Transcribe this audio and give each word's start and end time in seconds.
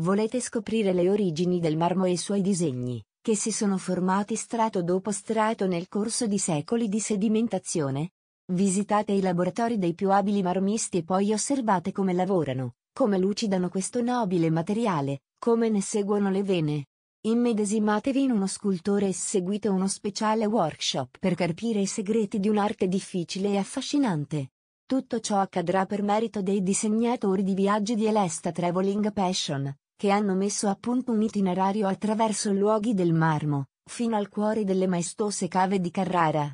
Volete 0.00 0.40
scoprire 0.40 0.94
le 0.94 1.10
origini 1.10 1.60
del 1.60 1.76
marmo 1.76 2.06
e 2.06 2.12
i 2.12 2.16
suoi 2.16 2.40
disegni, 2.40 3.04
che 3.20 3.36
si 3.36 3.52
sono 3.52 3.76
formati 3.76 4.36
strato 4.36 4.82
dopo 4.82 5.10
strato 5.10 5.66
nel 5.66 5.86
corso 5.88 6.26
di 6.26 6.38
secoli 6.38 6.88
di 6.88 6.98
sedimentazione? 6.98 8.12
Visitate 8.54 9.12
i 9.12 9.20
laboratori 9.20 9.76
dei 9.76 9.92
più 9.92 10.10
abili 10.10 10.40
marmisti 10.40 10.96
e 10.96 11.04
poi 11.04 11.34
osservate 11.34 11.92
come 11.92 12.14
lavorano, 12.14 12.76
come 12.90 13.18
lucidano 13.18 13.68
questo 13.68 14.00
nobile 14.00 14.48
materiale, 14.48 15.24
come 15.38 15.68
ne 15.68 15.82
seguono 15.82 16.30
le 16.30 16.42
vene. 16.42 16.86
Immedesimatevi 17.26 18.22
in 18.22 18.30
uno 18.30 18.46
scultore 18.46 19.08
e 19.08 19.12
seguite 19.12 19.68
uno 19.68 19.88
speciale 19.88 20.46
workshop 20.46 21.18
per 21.18 21.34
capire 21.34 21.80
i 21.80 21.86
segreti 21.86 22.40
di 22.40 22.48
un'arte 22.48 22.88
difficile 22.88 23.50
e 23.50 23.58
affascinante. 23.58 24.52
Tutto 24.86 25.20
ciò 25.20 25.38
accadrà 25.38 25.84
per 25.84 26.02
merito 26.02 26.40
dei 26.40 26.62
disegnatori 26.62 27.42
di 27.42 27.54
viaggi 27.54 27.94
di 27.94 28.06
Elesta 28.06 28.52
Traveling 28.52 29.12
Passion, 29.12 29.74
che 30.02 30.10
hanno 30.10 30.34
messo 30.34 30.66
a 30.66 30.74
punto 30.74 31.12
un 31.12 31.22
itinerario 31.22 31.86
attraverso 31.86 32.50
luoghi 32.50 32.92
del 32.92 33.12
marmo, 33.12 33.66
fino 33.88 34.16
al 34.16 34.28
cuore 34.28 34.64
delle 34.64 34.88
maestose 34.88 35.46
cave 35.46 35.78
di 35.78 35.92
Carrara. 35.92 36.52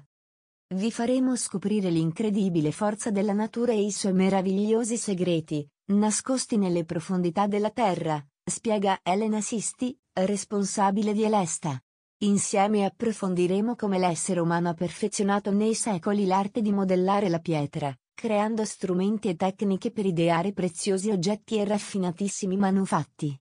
Vi 0.74 0.92
faremo 0.92 1.34
scoprire 1.34 1.88
l'incredibile 1.88 2.72
forza 2.72 3.10
della 3.10 3.32
natura 3.32 3.72
e 3.72 3.82
i 3.82 3.90
suoi 3.90 4.12
meravigliosi 4.12 4.98
segreti, 4.98 5.66
nascosti 5.92 6.58
nelle 6.58 6.84
profondità 6.84 7.46
della 7.46 7.70
terra, 7.70 8.22
spiega 8.44 9.00
Elena 9.02 9.40
Sisti, 9.40 9.98
responsabile 10.12 11.14
di 11.14 11.22
Elesta. 11.22 11.82
Insieme 12.24 12.84
approfondiremo 12.84 13.76
come 13.76 13.98
l'essere 13.98 14.40
umano 14.40 14.68
ha 14.68 14.74
perfezionato 14.74 15.52
nei 15.52 15.72
secoli 15.72 16.26
l'arte 16.26 16.60
di 16.60 16.70
modellare 16.70 17.30
la 17.30 17.38
pietra, 17.38 17.98
creando 18.18 18.64
strumenti 18.64 19.28
e 19.28 19.36
tecniche 19.36 19.92
per 19.92 20.04
ideare 20.04 20.52
preziosi 20.52 21.08
oggetti 21.08 21.56
e 21.56 21.64
raffinatissimi 21.64 22.56
manufatti. 22.56 23.40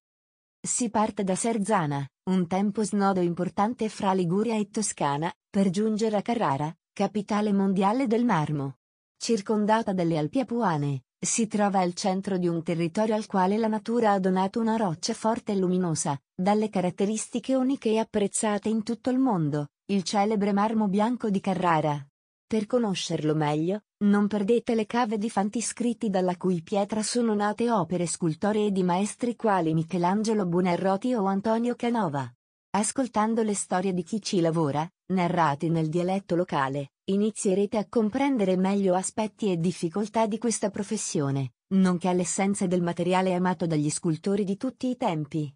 Si 0.61 0.91
parte 0.91 1.23
da 1.23 1.33
Serzana, 1.33 2.07
un 2.29 2.45
tempo 2.45 2.83
snodo 2.83 3.19
importante 3.19 3.89
fra 3.89 4.13
Liguria 4.13 4.55
e 4.55 4.69
Toscana, 4.69 5.33
per 5.49 5.71
giungere 5.71 6.17
a 6.17 6.21
Carrara, 6.21 6.71
capitale 6.93 7.53
mondiale 7.53 8.05
del 8.05 8.23
marmo. 8.23 8.75
Circondata 9.17 9.93
dalle 9.93 10.15
Alpi 10.15 10.41
Apuane, 10.41 11.05
si 11.19 11.47
trova 11.47 11.79
al 11.79 11.95
centro 11.95 12.37
di 12.37 12.47
un 12.47 12.61
territorio 12.61 13.15
al 13.15 13.25
quale 13.25 13.57
la 13.57 13.67
natura 13.67 14.11
ha 14.11 14.19
donato 14.19 14.59
una 14.59 14.75
roccia 14.75 15.15
forte 15.15 15.53
e 15.53 15.55
luminosa, 15.55 16.15
dalle 16.35 16.69
caratteristiche 16.69 17.55
uniche 17.55 17.89
e 17.89 17.97
apprezzate 17.97 18.69
in 18.69 18.83
tutto 18.83 19.09
il 19.09 19.17
mondo, 19.17 19.69
il 19.85 20.03
celebre 20.03 20.53
marmo 20.53 20.87
bianco 20.87 21.31
di 21.31 21.39
Carrara. 21.39 21.99
Per 22.47 22.65
conoscerlo 22.65 23.35
meglio, 23.35 23.81
non 24.05 24.27
perdete 24.27 24.73
le 24.73 24.85
cave 24.85 25.17
di 25.17 25.29
fanti 25.29 25.59
scritti 25.59 26.09
dalla 26.09 26.37
cui 26.37 26.61
pietra 26.63 27.03
sono 27.03 27.35
nate 27.35 27.69
opere 27.69 28.05
scultoree 28.05 28.71
di 28.71 28.83
maestri 28.83 29.35
quali 29.35 29.73
Michelangelo 29.73 30.45
Buonarroti 30.45 31.13
o 31.13 31.25
Antonio 31.25 31.75
Canova. 31.75 32.25
Ascoltando 32.69 33.43
le 33.43 33.53
storie 33.53 33.93
di 33.93 34.01
chi 34.01 34.21
ci 34.21 34.39
lavora, 34.39 34.89
narrate 35.07 35.67
nel 35.67 35.89
dialetto 35.89 36.37
locale, 36.37 36.93
inizierete 37.09 37.75
a 37.75 37.85
comprendere 37.89 38.55
meglio 38.55 38.95
aspetti 38.95 39.51
e 39.51 39.57
difficoltà 39.57 40.25
di 40.25 40.37
questa 40.37 40.69
professione, 40.69 41.55
nonché 41.73 42.13
l'essenza 42.13 42.65
del 42.65 42.81
materiale 42.81 43.33
amato 43.33 43.65
dagli 43.65 43.89
scultori 43.89 44.45
di 44.45 44.55
tutti 44.55 44.87
i 44.87 44.95
tempi. 44.95 45.53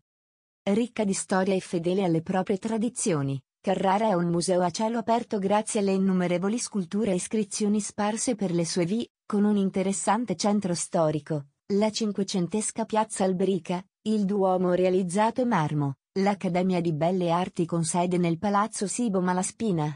Ricca 0.64 1.06
di 1.06 1.14
storia 1.14 1.56
e 1.56 1.62
fedele 1.62 2.04
alle 2.04 2.22
proprie 2.22 2.58
tradizioni, 2.58 3.42
Carrara 3.64 4.08
è 4.08 4.14
un 4.14 4.30
museo 4.30 4.64
a 4.64 4.72
cielo 4.72 4.98
aperto 4.98 5.38
grazie 5.38 5.82
alle 5.82 5.92
innumerevoli 5.92 6.58
sculture 6.58 7.12
e 7.12 7.16
iscrizioni 7.16 7.80
sparse 7.80 8.34
per 8.34 8.52
le 8.52 8.66
sue 8.66 8.86
vie, 8.86 9.08
con 9.24 9.44
un 9.44 9.56
interessante 9.56 10.36
centro 10.36 10.74
storico, 10.74 11.50
la 11.74 11.92
cinquecentesca 11.92 12.86
piazza 12.86 13.24
Alberica, 13.24 13.80
il 14.08 14.26
Duomo 14.26 14.74
realizzato 14.74 15.42
in 15.42 15.50
marmo, 15.50 15.98
l'Accademia 16.14 16.82
di 16.82 16.92
Belle 16.92 17.30
Arti 17.30 17.68
con 17.68 17.84
sede 17.84 18.18
nel 18.18 18.40
Palazzo 18.40 18.88
Sibo 18.88 19.22
Malaspina. 19.22 19.96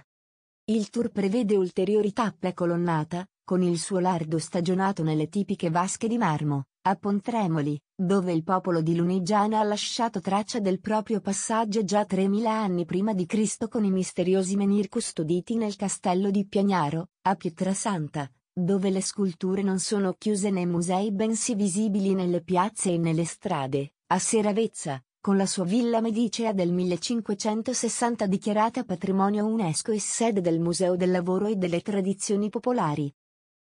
Il 0.65 0.91
tour 0.91 1.09
prevede 1.09 1.55
ulteriori 1.55 2.13
tappe 2.13 2.49
a 2.49 2.53
colonnata, 2.53 3.27
con 3.43 3.63
il 3.63 3.79
suo 3.79 3.97
lardo 3.97 4.37
stagionato 4.37 5.01
nelle 5.01 5.27
tipiche 5.27 5.71
vasche 5.71 6.07
di 6.07 6.19
marmo, 6.19 6.65
a 6.87 6.95
Pontremoli, 6.95 7.81
dove 7.95 8.31
il 8.31 8.43
popolo 8.43 8.81
di 8.81 8.95
Lunigiana 8.95 9.59
ha 9.59 9.63
lasciato 9.63 10.21
traccia 10.21 10.59
del 10.59 10.79
proprio 10.79 11.19
passaggio 11.19 11.83
già 11.83 12.05
3000 12.05 12.51
anni 12.51 12.85
prima 12.85 13.13
di 13.13 13.25
Cristo 13.25 13.67
con 13.67 13.83
i 13.83 13.89
misteriosi 13.89 14.55
menhir 14.55 14.87
custoditi 14.87 15.55
nel 15.55 15.75
castello 15.75 16.29
di 16.29 16.45
Piagnaro, 16.45 17.09
a 17.23 17.33
Pietrasanta, 17.33 18.29
dove 18.53 18.91
le 18.91 19.01
sculture 19.01 19.63
non 19.63 19.79
sono 19.79 20.13
chiuse 20.15 20.51
nei 20.51 20.67
musei 20.67 21.11
bensì 21.11 21.55
visibili 21.55 22.13
nelle 22.13 22.43
piazze 22.43 22.93
e 22.93 22.99
nelle 22.99 23.25
strade, 23.25 23.93
a 24.11 24.19
Seravezza, 24.19 25.03
con 25.19 25.37
la 25.37 25.47
sua 25.47 25.63
villa 25.63 26.01
medicea 26.01 26.53
del 26.53 26.71
1560 26.71 28.27
dichiarata 28.27 28.83
patrimonio 28.83 29.47
UNESCO 29.47 29.91
e 29.91 29.99
sede 29.99 30.39
del 30.39 30.59
Museo 30.59 30.95
del 30.95 31.09
Lavoro 31.09 31.47
e 31.47 31.55
delle 31.55 31.81
Tradizioni 31.81 32.49
Popolari. 32.49 33.11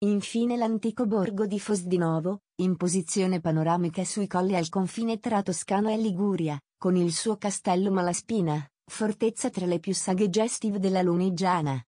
Infine 0.02 0.56
l'antico 0.56 1.06
borgo 1.06 1.46
di 1.46 1.60
Fosdinovo, 1.60 2.44
in 2.62 2.78
posizione 2.78 3.42
panoramica 3.42 4.06
sui 4.06 4.28
colli 4.28 4.56
al 4.56 4.70
confine 4.70 5.20
tra 5.20 5.44
Toscana 5.44 5.92
e 5.92 5.98
Liguria, 5.98 6.58
con 6.78 6.96
il 6.96 7.12
suo 7.12 7.36
castello 7.36 7.92
Malaspina, 7.92 8.66
fortezza 8.90 9.50
tra 9.50 9.66
le 9.66 9.80
più 9.80 9.94
saghe 9.94 10.30
gestive 10.30 10.80
della 10.80 11.02
Lunigiana. 11.02 11.84